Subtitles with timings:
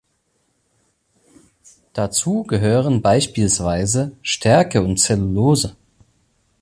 [1.93, 5.75] Dazu gehören beispielsweise Stärke und Zellulose.